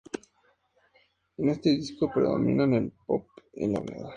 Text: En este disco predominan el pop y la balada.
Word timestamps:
En 1.37 1.49
este 1.49 1.69
disco 1.75 2.09
predominan 2.11 2.73
el 2.73 2.91
pop 3.05 3.27
y 3.53 3.67
la 3.67 3.81
balada. 3.81 4.09